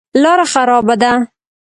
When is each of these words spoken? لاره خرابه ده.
لاره 0.21 0.45
خرابه 0.53 0.95
ده. 1.01 1.11